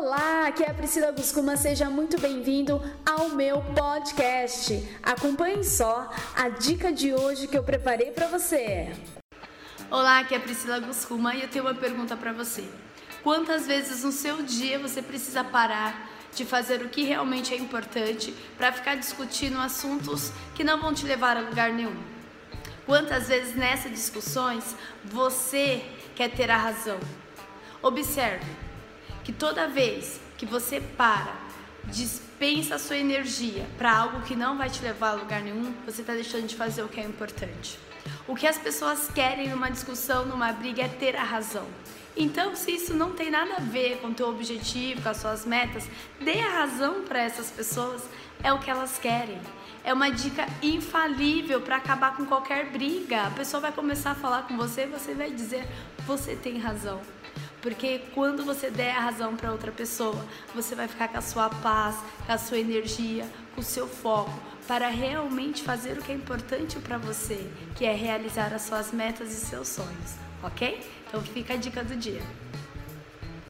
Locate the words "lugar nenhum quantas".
21.40-23.26